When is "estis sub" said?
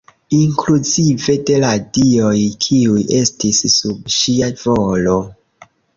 3.19-4.11